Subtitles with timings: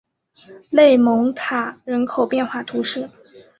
[0.71, 3.07] 勒蒙塔人口变化图示